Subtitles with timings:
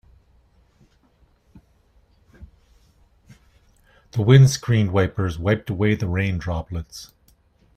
[4.13, 7.13] The windscreen wipers wiped away the rain droplets.